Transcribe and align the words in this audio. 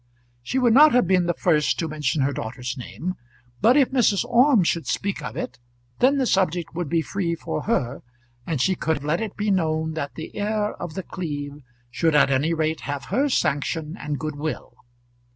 She 0.41 0.57
would 0.57 0.73
not 0.73 0.93
have 0.93 1.05
been 1.05 1.27
the 1.27 1.35
first 1.35 1.77
to 1.77 1.87
mention 1.87 2.23
her 2.23 2.33
daughter's 2.33 2.75
name; 2.75 3.13
but 3.61 3.77
if 3.77 3.91
Mrs. 3.91 4.25
Orme 4.25 4.63
should 4.63 4.87
speak 4.87 5.21
of 5.21 5.37
it, 5.37 5.59
then 5.99 6.17
the 6.17 6.25
subject 6.25 6.73
would 6.73 6.89
be 6.89 7.03
free 7.03 7.35
for 7.35 7.61
her, 7.65 8.01
and 8.47 8.59
she 8.59 8.73
could 8.73 9.03
let 9.03 9.21
it 9.21 9.37
be 9.37 9.51
known 9.51 9.93
that 9.93 10.15
the 10.15 10.35
heir 10.35 10.73
of 10.81 10.95
The 10.95 11.03
Cleeve 11.03 11.61
should 11.91 12.15
at 12.15 12.31
any 12.31 12.51
rate 12.51 12.81
have 12.81 13.05
her 13.13 13.29
sanction 13.29 13.95
and 13.95 14.17
good 14.17 14.37
will. 14.37 14.73